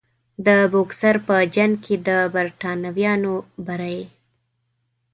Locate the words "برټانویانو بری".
2.33-3.99